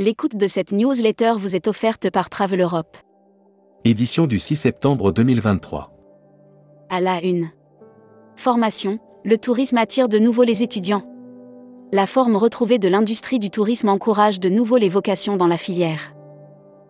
L'écoute 0.00 0.34
de 0.34 0.46
cette 0.46 0.72
newsletter 0.72 1.34
vous 1.36 1.54
est 1.54 1.68
offerte 1.68 2.08
par 2.08 2.30
Travel 2.30 2.62
Europe. 2.62 2.96
Édition 3.84 4.26
du 4.26 4.38
6 4.38 4.56
septembre 4.56 5.12
2023. 5.12 5.92
À 6.88 7.02
la 7.02 7.22
une. 7.22 7.50
Formation, 8.34 8.98
le 9.26 9.36
tourisme 9.36 9.76
attire 9.76 10.08
de 10.08 10.18
nouveau 10.18 10.42
les 10.42 10.62
étudiants. 10.62 11.02
La 11.92 12.06
forme 12.06 12.36
retrouvée 12.36 12.78
de 12.78 12.88
l'industrie 12.88 13.38
du 13.38 13.50
tourisme 13.50 13.90
encourage 13.90 14.40
de 14.40 14.48
nouveau 14.48 14.78
les 14.78 14.88
vocations 14.88 15.36
dans 15.36 15.46
la 15.46 15.58
filière. 15.58 16.14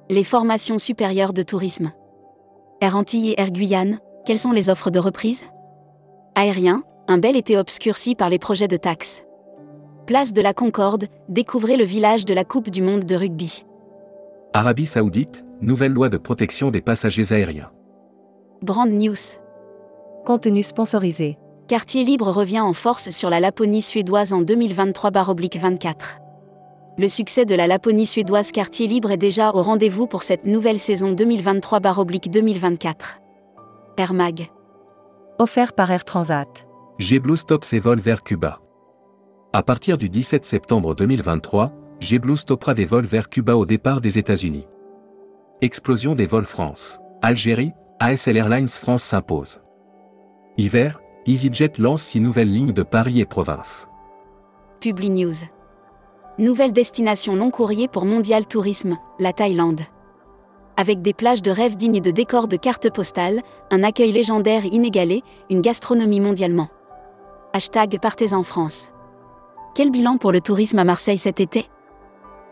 Les 0.08 0.22
formations 0.22 0.78
supérieures 0.78 1.32
de 1.32 1.42
tourisme. 1.42 1.90
Air 2.80 2.94
Antilles 2.94 3.30
et 3.30 3.40
Air 3.40 3.50
Guyane, 3.50 3.98
quelles 4.24 4.38
sont 4.38 4.52
les 4.52 4.70
offres 4.70 4.92
de 4.92 5.00
reprise? 5.00 5.46
Aérien, 6.36 6.84
un 7.08 7.18
bel 7.18 7.34
été 7.34 7.58
obscurci 7.58 8.14
par 8.14 8.28
les 8.28 8.38
projets 8.38 8.68
de 8.68 8.76
taxes. 8.76 9.24
Place 10.06 10.32
de 10.32 10.42
la 10.42 10.54
Concorde, 10.54 11.06
découvrez 11.28 11.76
le 11.76 11.84
village 11.84 12.24
de 12.24 12.34
la 12.34 12.44
Coupe 12.44 12.70
du 12.70 12.82
Monde 12.82 13.04
de 13.04 13.14
rugby. 13.14 13.64
Arabie 14.52 14.86
Saoudite, 14.86 15.44
nouvelle 15.60 15.92
loi 15.92 16.08
de 16.08 16.18
protection 16.18 16.70
des 16.70 16.80
passagers 16.80 17.32
aériens. 17.32 17.70
Brand 18.62 18.90
News. 18.90 19.14
Contenu 20.24 20.62
sponsorisé. 20.62 21.38
Quartier 21.68 22.02
Libre 22.04 22.30
revient 22.32 22.60
en 22.60 22.72
force 22.72 23.10
sur 23.10 23.30
la 23.30 23.38
Laponie 23.38 23.82
suédoise 23.82 24.32
en 24.32 24.42
2023-24. 24.42 25.94
Le 26.98 27.06
succès 27.06 27.44
de 27.44 27.54
la 27.54 27.68
Laponie 27.68 28.06
suédoise 28.06 28.50
Quartier 28.50 28.88
Libre 28.88 29.12
est 29.12 29.16
déjà 29.16 29.54
au 29.54 29.62
rendez-vous 29.62 30.08
pour 30.08 30.24
cette 30.24 30.44
nouvelle 30.44 30.80
saison 30.80 31.14
2023-2024. 31.14 32.94
Air 33.96 34.12
Mag. 34.12 34.48
Offert 35.38 35.72
par 35.72 35.90
Air 35.92 36.04
Transat. 36.04 36.66
JetBlue 36.98 37.36
stoppe 37.36 37.64
ses 37.64 37.78
vols 37.78 38.00
vers 38.00 38.22
Cuba. 38.24 38.60
À 39.52 39.64
partir 39.64 39.98
du 39.98 40.08
17 40.08 40.44
septembre 40.44 40.94
2023, 40.94 41.72
JetBlue 41.98 42.36
stoppera 42.36 42.72
des 42.72 42.84
vols 42.84 43.04
vers 43.04 43.28
Cuba 43.28 43.56
au 43.56 43.66
départ 43.66 44.00
des 44.00 44.16
États-Unis. 44.16 44.68
Explosion 45.60 46.14
des 46.14 46.26
vols 46.26 46.46
France. 46.46 47.00
Algérie, 47.20 47.72
ASL 47.98 48.36
Airlines 48.36 48.68
France 48.68 49.02
s'impose. 49.02 49.60
Hiver, 50.56 51.00
EasyJet 51.26 51.72
lance 51.78 52.02
six 52.02 52.20
nouvelles 52.20 52.52
lignes 52.52 52.72
de 52.72 52.84
Paris 52.84 53.18
et 53.18 53.24
province. 53.24 53.88
Publi 54.78 55.10
News. 55.10 55.34
Nouvelle 56.38 56.72
destination 56.72 57.34
long 57.34 57.50
courrier 57.50 57.88
pour 57.88 58.04
Mondial 58.04 58.46
Tourisme, 58.46 58.98
la 59.18 59.32
Thaïlande. 59.32 59.80
Avec 60.76 61.02
des 61.02 61.12
plages 61.12 61.42
de 61.42 61.50
rêve 61.50 61.76
dignes 61.76 62.00
de 62.00 62.12
décors 62.12 62.46
de 62.46 62.56
cartes 62.56 62.94
postales, 62.94 63.42
un 63.72 63.82
accueil 63.82 64.12
légendaire 64.12 64.64
inégalé, 64.64 65.24
une 65.50 65.60
gastronomie 65.60 66.20
mondialement. 66.20 66.68
Hashtag 67.52 67.98
Partez 68.00 68.32
en 68.32 68.44
France. 68.44 68.92
Quel 69.72 69.90
bilan 69.90 70.18
pour 70.18 70.32
le 70.32 70.40
tourisme 70.40 70.80
à 70.80 70.84
Marseille 70.84 71.16
cet 71.16 71.38
été? 71.38 71.66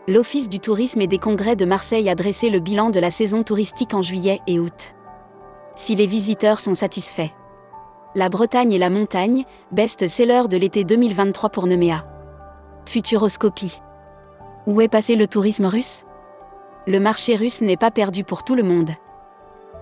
L'Office 0.07 0.47
du 0.47 0.61
tourisme 0.61 1.01
et 1.01 1.07
des 1.07 1.17
congrès 1.17 1.57
de 1.57 1.65
Marseille 1.65 2.09
a 2.09 2.15
dressé 2.15 2.49
le 2.49 2.59
bilan 2.59 2.91
de 2.91 2.99
la 2.99 3.09
saison 3.09 3.43
touristique 3.43 3.93
en 3.93 4.01
juillet 4.01 4.39
et 4.47 4.57
août. 4.57 4.95
Si 5.75 5.95
les 5.95 6.05
visiteurs 6.05 6.61
sont 6.61 6.73
satisfaits. 6.73 7.31
La 8.15 8.29
Bretagne 8.29 8.71
et 8.71 8.77
la 8.77 8.89
montagne, 8.89 9.43
best-seller 9.71 10.43
de 10.49 10.55
l'été 10.55 10.85
2023 10.85 11.49
pour 11.49 11.67
Nemea. 11.67 12.05
Futuroscopie. 12.85 13.81
Où 14.65 14.79
est 14.79 14.87
passé 14.87 15.17
le 15.17 15.27
tourisme 15.27 15.65
russe? 15.65 16.05
Le 16.87 17.01
marché 17.01 17.35
russe 17.35 17.61
n'est 17.61 17.77
pas 17.77 17.91
perdu 17.91 18.23
pour 18.23 18.45
tout 18.45 18.55
le 18.55 18.63
monde. 18.63 18.91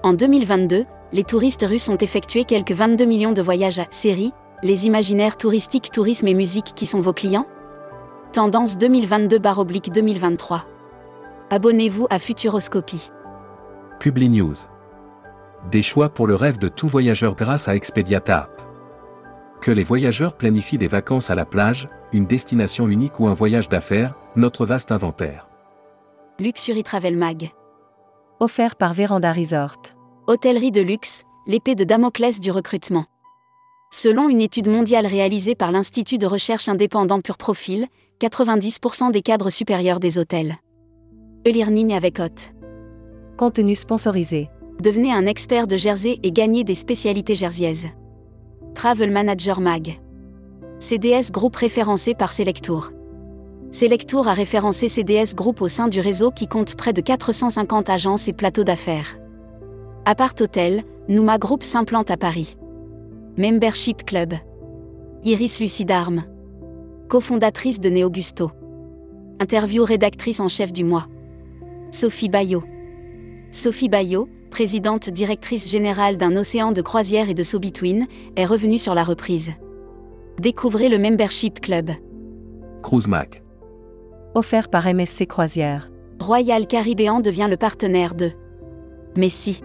En 0.02 0.14
2022, 0.14 0.86
les 1.14 1.24
touristes 1.24 1.66
russes 1.68 1.88
ont 1.88 1.98
effectué 1.98 2.46
quelques 2.46 2.72
22 2.72 3.06
millions 3.06 3.32
de 3.32 3.44
voyages 3.44 3.80
à 3.80 3.86
série, 3.92 4.34
les 4.64 4.88
imaginaires 4.88 5.38
touristiques, 5.38 5.92
tourisme 5.92 6.28
et 6.28 6.34
musique 6.34 6.74
qui 6.76 6.86
sont 6.86 7.00
vos 7.00 7.14
clients? 7.14 7.48
Tendance 8.34 8.78
2022-2023. 8.78 10.62
Abonnez-vous 11.50 12.08
à 12.10 12.20
Futuroscopie. 12.20 13.12
Publi 14.00 14.30
News. 14.30 14.56
Des 15.72 15.82
choix 15.82 16.10
pour 16.10 16.28
le 16.28 16.36
rêve 16.36 16.58
de 16.58 16.68
tout 16.68 16.88
voyageur 16.88 17.36
grâce 17.36 17.68
à 17.68 17.76
Expediata 17.76 18.50
Que 19.62 19.72
les 19.72 19.84
voyageurs 19.84 20.36
planifient 20.36 20.78
des 20.78 20.88
vacances 20.88 21.30
à 21.30 21.36
la 21.36 21.46
plage, 21.46 21.90
une 22.12 22.26
destination 22.26 22.88
unique 22.88 23.20
ou 23.20 23.28
un 23.28 23.34
voyage 23.34 23.70
d'affaires, 23.70 24.14
notre 24.36 24.66
vaste 24.66 24.92
inventaire. 24.92 25.48
Luxury 26.40 26.84
Travel 26.84 27.18
Mag. 27.18 27.52
Offert 28.40 28.76
par 28.76 28.94
Véranda 28.94 29.32
Resort. 29.34 29.78
Hôtellerie 30.28 30.72
de 30.72 30.82
luxe, 30.82 31.24
l'épée 31.48 31.76
de 31.76 31.84
Damoclès 31.84 32.40
du 32.40 32.52
recrutement. 32.52 33.06
Selon 33.92 34.28
une 34.28 34.42
étude 34.42 34.68
mondiale 34.68 35.06
réalisée 35.06 35.56
par 35.56 35.72
l'Institut 35.72 36.18
de 36.18 36.28
recherche 36.28 36.68
indépendant 36.68 37.22
Pure 37.22 37.38
Profil, 37.38 37.88
90% 38.20 39.12
des 39.12 39.22
cadres 39.22 39.50
supérieurs 39.50 40.02
des 40.02 40.18
hôtels. 40.18 40.58
E-learning 41.48 41.94
avec 41.94 42.20
hôte. 42.20 42.52
Contenu 43.38 43.76
sponsorisé. 43.76 44.50
Devenez 44.84 45.14
un 45.14 45.26
expert 45.26 45.68
de 45.68 45.78
Jersey 45.78 46.20
et 46.22 46.32
gagnez 46.32 46.66
des 46.66 46.76
spécialités 46.76 47.34
jerseyaises. 47.34 47.88
Travel 48.76 49.10
Manager 49.10 49.62
Mag. 49.62 50.00
CDS 50.80 51.32
Group 51.32 51.56
référencé 51.56 52.14
par 52.14 52.34
Selectour. 52.34 52.92
Selectour 53.72 54.28
a 54.28 54.34
référencé 54.34 54.90
CDS 54.90 55.34
Group 55.34 55.62
au 55.62 55.70
sein 55.70 55.88
du 55.88 56.02
réseau 56.02 56.32
qui 56.32 56.48
compte 56.48 56.76
près 56.76 56.92
de 56.92 57.02
450 57.02 57.90
agences 57.90 58.28
et 58.28 58.34
plateaux 58.34 58.66
d'affaires. 58.66 59.18
Apart 60.06 60.36
Hotel, 60.42 60.84
Nouma 61.08 61.38
Group 61.38 61.64
s'implante 61.64 62.12
à 62.12 62.18
Paris. 62.18 62.58
Membership 63.40 64.04
Club. 64.04 64.34
Iris 65.24 65.60
Lucidarme. 65.60 66.24
Cofondatrice 67.08 67.80
de 67.80 67.88
Neogusto. 67.88 68.50
Interview 69.40 69.84
rédactrice 69.86 70.40
en 70.40 70.48
chef 70.48 70.74
du 70.74 70.84
mois. 70.84 71.06
Sophie 71.92 72.30
Bayot. 72.30 72.64
Sophie 73.52 73.90
Bayot, 73.90 74.28
présidente 74.50 75.12
directrice 75.12 75.70
générale 75.70 76.18
d'un 76.18 76.36
océan 76.36 76.72
de 76.72 76.82
croisière 76.82 77.30
et 77.30 77.36
de 77.36 77.44
So-Between, 77.44 78.08
est 78.36 78.46
revenue 78.46 78.80
sur 78.80 78.96
la 78.96 79.04
reprise. 79.04 79.52
Découvrez 80.40 80.90
le 80.90 80.98
Membership 80.98 81.60
Club. 81.60 81.92
Cruise 82.82 83.08
Mac. 83.08 83.44
Offert 84.34 84.68
par 84.68 84.92
MSC 84.92 85.28
Croisière. 85.28 85.92
Royal 86.20 86.66
Caribbean 86.66 87.22
devient 87.22 87.48
le 87.48 87.58
partenaire 87.58 88.16
de 88.16 88.32
Messi. 89.16 89.62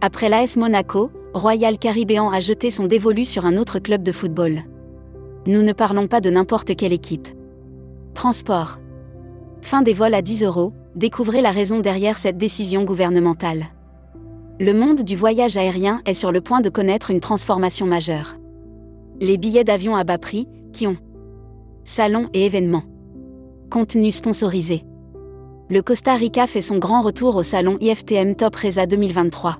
Après 0.00 0.28
l'AS 0.28 0.56
Monaco, 0.56 1.12
Royal 1.32 1.78
Caribbean 1.78 2.32
a 2.32 2.40
jeté 2.40 2.70
son 2.70 2.86
dévolu 2.86 3.24
sur 3.24 3.46
un 3.46 3.56
autre 3.56 3.78
club 3.78 4.02
de 4.02 4.10
football. 4.10 4.64
Nous 5.46 5.62
ne 5.62 5.72
parlons 5.72 6.08
pas 6.08 6.20
de 6.20 6.28
n'importe 6.28 6.74
quelle 6.74 6.92
équipe. 6.92 7.28
Transport. 8.14 8.80
Fin 9.62 9.82
des 9.82 9.92
vols 9.92 10.14
à 10.14 10.22
10 10.22 10.42
euros, 10.42 10.72
découvrez 10.96 11.40
la 11.40 11.52
raison 11.52 11.78
derrière 11.78 12.18
cette 12.18 12.36
décision 12.36 12.82
gouvernementale. 12.82 13.66
Le 14.58 14.72
monde 14.72 15.02
du 15.02 15.14
voyage 15.14 15.56
aérien 15.56 16.02
est 16.04 16.14
sur 16.14 16.32
le 16.32 16.40
point 16.40 16.60
de 16.60 16.68
connaître 16.68 17.12
une 17.12 17.20
transformation 17.20 17.86
majeure. 17.86 18.36
Les 19.20 19.38
billets 19.38 19.64
d'avion 19.64 19.94
à 19.94 20.02
bas 20.02 20.18
prix, 20.18 20.48
qui 20.72 20.88
ont 20.88 20.96
salons 21.84 22.28
et 22.34 22.44
événements. 22.44 22.84
Contenu 23.70 24.10
sponsorisé. 24.10 24.82
Le 25.68 25.80
Costa 25.80 26.14
Rica 26.14 26.48
fait 26.48 26.60
son 26.60 26.78
grand 26.78 27.02
retour 27.02 27.36
au 27.36 27.44
salon 27.44 27.78
IFTM 27.80 28.34
Top 28.34 28.56
Reza 28.56 28.86
2023. 28.86 29.58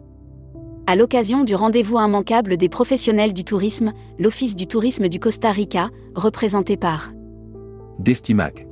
À 0.87 0.97
l'occasion 0.97 1.45
du 1.45 1.55
rendez-vous 1.55 1.99
immanquable 1.99 2.57
des 2.57 2.69
professionnels 2.69 3.33
du 3.33 3.45
tourisme, 3.45 3.93
l'Office 4.19 4.57
du 4.57 4.67
tourisme 4.67 5.09
du 5.09 5.21
Costa 5.21 5.53
Rica, 5.53 5.91
représenté 6.15 6.77
par 6.77 7.13
Destimac. 7.99 8.67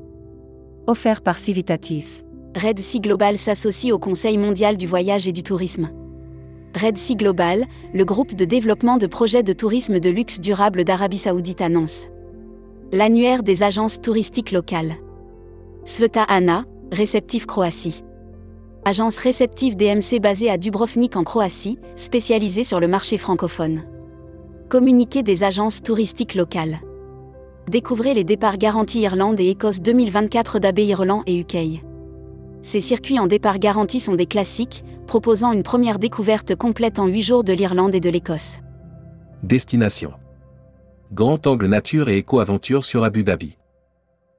Offert 0.86 1.22
par 1.22 1.38
Civitatis. 1.38 2.22
Red 2.56 2.78
Sea 2.78 3.00
Global 3.00 3.36
s'associe 3.36 3.92
au 3.92 3.98
Conseil 3.98 4.38
mondial 4.38 4.76
du 4.76 4.86
voyage 4.86 5.28
et 5.28 5.32
du 5.32 5.42
tourisme. 5.42 5.90
Red 6.74 6.96
Sea 6.96 7.14
Global, 7.14 7.66
le 7.94 8.04
groupe 8.04 8.34
de 8.34 8.44
développement 8.44 8.96
de 8.96 9.06
projets 9.06 9.42
de 9.42 9.52
tourisme 9.52 10.00
de 10.00 10.10
luxe 10.10 10.40
durable 10.40 10.84
d'Arabie 10.84 11.18
Saoudite 11.18 11.60
annonce 11.60 12.08
l'annuaire 12.90 13.42
des 13.42 13.62
agences 13.62 14.00
touristiques 14.00 14.50
locales. 14.50 14.94
Sveta 15.84 16.22
Ana, 16.22 16.64
réceptif 16.90 17.46
Croatie. 17.46 18.02
Agence 18.88 19.18
réceptive 19.18 19.76
DMC 19.76 20.18
basée 20.18 20.48
à 20.48 20.56
Dubrovnik 20.56 21.14
en 21.16 21.22
Croatie, 21.22 21.78
spécialisée 21.94 22.62
sur 22.62 22.80
le 22.80 22.88
marché 22.88 23.18
francophone. 23.18 23.82
Communiqué 24.70 25.22
des 25.22 25.44
agences 25.44 25.82
touristiques 25.82 26.34
locales. 26.34 26.80
Découvrez 27.68 28.14
les 28.14 28.24
départs 28.24 28.56
garantis 28.56 29.00
Irlande 29.00 29.38
et 29.40 29.50
Écosse 29.50 29.82
2024 29.82 30.58
d'AB 30.58 30.78
Irlande 30.78 31.22
et 31.26 31.38
UK. 31.38 31.84
Ces 32.62 32.80
circuits 32.80 33.18
en 33.18 33.26
départ 33.26 33.58
garanti 33.58 34.00
sont 34.00 34.14
des 34.14 34.24
classiques, 34.24 34.82
proposant 35.06 35.52
une 35.52 35.62
première 35.62 35.98
découverte 35.98 36.54
complète 36.54 36.98
en 36.98 37.08
8 37.08 37.22
jours 37.22 37.44
de 37.44 37.52
l'Irlande 37.52 37.94
et 37.94 38.00
de 38.00 38.08
l'Écosse. 38.08 38.60
Destination. 39.42 40.14
Grand 41.12 41.46
angle 41.46 41.66
nature 41.66 42.08
et 42.08 42.16
éco-aventure 42.16 42.86
sur 42.86 43.04
Abu 43.04 43.22
Dhabi. 43.22 43.57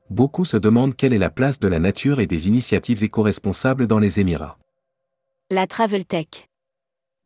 Beaucoup 0.10 0.44
se 0.44 0.58
demandent 0.58 0.96
quelle 0.96 1.14
est 1.14 1.20
la 1.20 1.30
place 1.30 1.60
de 1.60 1.68
la 1.68 1.78
nature 1.78 2.20
et 2.20 2.26
des 2.26 2.48
initiatives 2.48 3.04
éco-responsables 3.04 3.86
dans 3.86 4.00
les 4.00 4.20
Émirats. 4.20 4.58
La 5.52 5.68
Travel 5.68 6.04
Tech. 6.04 6.50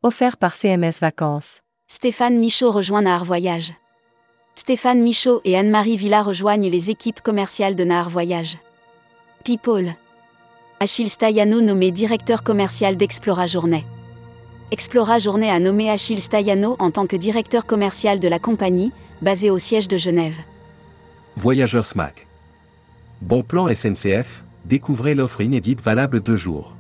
Offert 0.01 0.35
par 0.35 0.53
CMS 0.53 0.99
Vacances. 0.99 1.61
Stéphane 1.87 2.37
Michaud 2.37 2.71
rejoint 2.71 3.03
Nahar 3.03 3.23
Voyage. 3.23 3.71
Stéphane 4.55 5.01
Michaud 5.01 5.39
et 5.45 5.55
Anne-Marie 5.55 5.95
Villa 5.95 6.21
rejoignent 6.23 6.69
les 6.69 6.89
équipes 6.89 7.21
commerciales 7.21 7.75
de 7.75 7.85
Nahar 7.85 8.09
Voyage. 8.09 8.57
People. 9.45 9.95
Achille 10.81 11.09
Staiano 11.09 11.61
nommé 11.61 11.89
directeur 11.89 12.43
commercial 12.43 12.97
d'Explora 12.97 13.47
Journée. 13.47 13.85
Explora 14.71 15.19
Journée 15.19 15.49
a 15.49 15.59
nommé 15.59 15.89
Achille 15.89 16.21
Staiano 16.21 16.75
en 16.79 16.91
tant 16.91 17.07
que 17.07 17.15
directeur 17.15 17.65
commercial 17.65 18.19
de 18.19 18.27
la 18.27 18.39
compagnie, 18.39 18.91
basée 19.21 19.49
au 19.49 19.57
siège 19.57 19.87
de 19.87 19.97
Genève. 19.97 20.37
Voyageurs 21.37 21.85
SMAC. 21.85 22.27
Bon 23.23 23.41
plan 23.41 23.73
SNCF, 23.73 24.43
découvrez 24.65 25.15
l'offre 25.15 25.39
inédite 25.39 25.81
valable 25.81 26.19
deux 26.19 26.35
jours. 26.35 26.75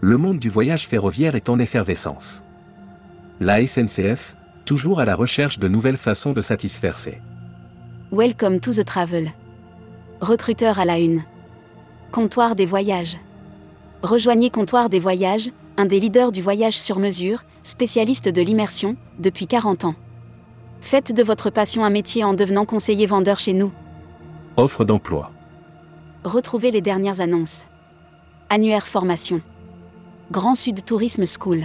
Le 0.00 0.16
monde 0.16 0.38
du 0.38 0.48
voyage 0.48 0.88
ferroviaire 0.88 1.34
est 1.34 1.50
en 1.50 1.58
effervescence. 1.58 2.42
La 3.40 3.64
SNCF, 3.66 4.36
toujours 4.64 5.00
à 5.00 5.04
la 5.04 5.14
recherche 5.14 5.58
de 5.58 5.68
nouvelles 5.68 5.98
façons 5.98 6.32
de 6.32 6.40
satisfaire 6.40 6.96
ses. 6.96 7.20
Welcome 8.10 8.58
to 8.58 8.72
the 8.72 8.86
travel. 8.86 9.32
Recruteur 10.22 10.78
à 10.78 10.86
la 10.86 10.98
une. 10.98 11.22
Comptoir 12.10 12.56
des 12.56 12.64
voyages. 12.64 13.18
Rejoignez 14.02 14.48
Comptoir 14.48 14.88
des 14.88 14.98
voyages, 14.98 15.50
un 15.76 15.84
des 15.84 16.00
leaders 16.00 16.32
du 16.32 16.40
voyage 16.40 16.78
sur 16.78 16.98
mesure, 16.98 17.44
spécialiste 17.62 18.30
de 18.30 18.40
l'immersion, 18.40 18.96
depuis 19.18 19.46
40 19.46 19.84
ans. 19.84 19.94
Faites 20.80 21.12
de 21.12 21.22
votre 21.22 21.50
passion 21.50 21.84
un 21.84 21.90
métier 21.90 22.24
en 22.24 22.32
devenant 22.32 22.64
conseiller 22.64 23.04
vendeur 23.04 23.38
chez 23.40 23.52
nous. 23.52 23.72
Offre 24.56 24.86
d'emploi. 24.86 25.33
Retrouvez 26.24 26.70
les 26.70 26.80
dernières 26.80 27.20
annonces. 27.20 27.66
Annuaire 28.48 28.86
formation. 28.86 29.42
Grand 30.30 30.54
Sud 30.54 30.82
Tourisme 30.82 31.24
School. 31.26 31.64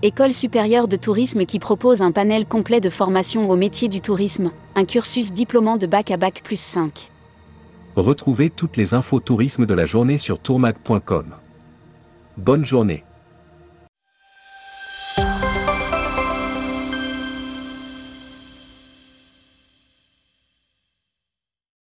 École 0.00 0.32
supérieure 0.32 0.88
de 0.88 0.96
tourisme 0.96 1.44
qui 1.44 1.58
propose 1.58 2.00
un 2.00 2.10
panel 2.10 2.46
complet 2.46 2.80
de 2.80 2.88
formation 2.88 3.50
au 3.50 3.56
métier 3.56 3.88
du 3.88 4.00
tourisme, 4.00 4.52
un 4.74 4.86
cursus 4.86 5.32
diplômant 5.32 5.76
de 5.76 5.86
bac 5.86 6.10
à 6.10 6.16
bac 6.16 6.40
plus 6.42 6.58
5. 6.58 7.10
Retrouvez 7.94 8.48
toutes 8.48 8.78
les 8.78 8.94
infos 8.94 9.20
tourisme 9.20 9.66
de 9.66 9.74
la 9.74 9.84
journée 9.84 10.16
sur 10.16 10.38
tourmag.com. 10.38 11.34
Bonne 12.38 12.64
journée. 12.64 13.04